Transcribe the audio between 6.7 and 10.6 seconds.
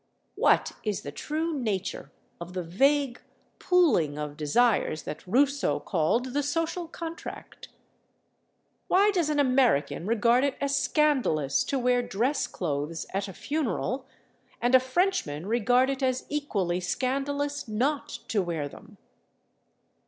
contract? Why does an American regard it